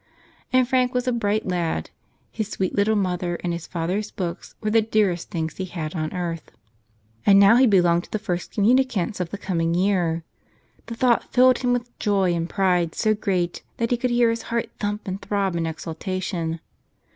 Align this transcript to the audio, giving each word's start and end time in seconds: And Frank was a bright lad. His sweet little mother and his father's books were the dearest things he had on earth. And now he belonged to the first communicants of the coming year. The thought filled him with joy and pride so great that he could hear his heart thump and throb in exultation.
And 0.51 0.67
Frank 0.67 0.95
was 0.95 1.07
a 1.07 1.11
bright 1.11 1.47
lad. 1.47 1.91
His 2.31 2.47
sweet 2.47 2.73
little 2.73 2.95
mother 2.95 3.35
and 3.43 3.53
his 3.53 3.67
father's 3.67 4.09
books 4.09 4.55
were 4.59 4.71
the 4.71 4.81
dearest 4.81 5.29
things 5.29 5.57
he 5.57 5.65
had 5.65 5.93
on 5.93 6.11
earth. 6.11 6.49
And 7.23 7.39
now 7.39 7.57
he 7.57 7.67
belonged 7.67 8.05
to 8.05 8.11
the 8.11 8.17
first 8.17 8.49
communicants 8.51 9.19
of 9.19 9.29
the 9.29 9.37
coming 9.37 9.75
year. 9.75 10.23
The 10.87 10.95
thought 10.95 11.31
filled 11.31 11.59
him 11.59 11.71
with 11.71 11.99
joy 11.99 12.33
and 12.33 12.49
pride 12.49 12.95
so 12.95 13.13
great 13.13 13.61
that 13.77 13.91
he 13.91 13.97
could 13.97 14.09
hear 14.09 14.31
his 14.31 14.41
heart 14.49 14.71
thump 14.79 15.07
and 15.07 15.21
throb 15.21 15.55
in 15.55 15.67
exultation. 15.67 16.61